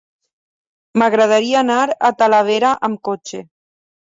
M'agradaria 1.01 1.59
anar 1.61 1.77
a 2.09 2.11
Talavera 2.23 2.73
amb 2.89 3.03
cotxe. 3.11 3.45